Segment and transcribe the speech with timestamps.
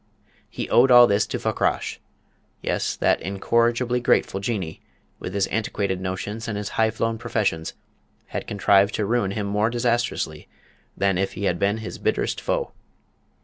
[0.49, 1.99] He owed all this to Fakrash.
[2.63, 4.81] Yes, that incorrigibly grateful Jinnee,
[5.19, 7.75] with his antiquated notions and his high flown professions,
[8.29, 10.47] had contrived to ruin him more disastrously
[10.97, 12.71] than if he had been his bitterest foe!